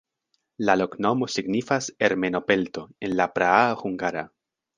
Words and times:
La 0.69 0.75
loknomo 0.81 1.27
signifas 1.33 1.89
ermeno-pelto 2.07 2.87
en 3.09 3.15
la 3.21 3.29
praa 3.37 3.63
hungara. 3.85 4.27